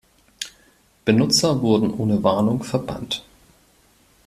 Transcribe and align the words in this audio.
Benutzer 1.05 1.61
wurden 1.61 1.93
ohne 1.93 2.23
Warnung 2.23 2.63
verbannt. 2.63 3.23